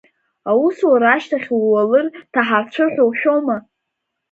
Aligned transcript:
Аусура 0.49 1.07
ашьҭахь 1.15 1.49
ууалыр 1.51 2.05
ҭаҳарцәыр 2.33 2.87
ҳәа 2.93 3.03
ушәома? 3.09 3.57